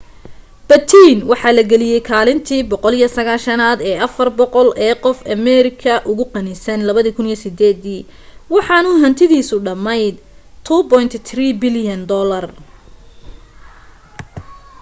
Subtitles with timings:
[0.69, 7.81] batten waxa la geliyay kaalinta 190aad ee 400 ee qof ee ameerika ugu qanisan 2008
[7.83, 8.07] dii
[8.53, 10.15] waxaanu hantidiisu dhammayd
[10.65, 12.01] $2.3 bilyan